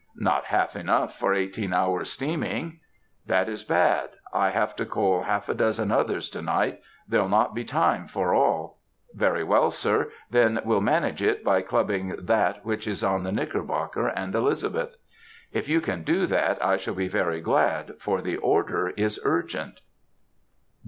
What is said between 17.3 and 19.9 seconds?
glad, for the order is urgent."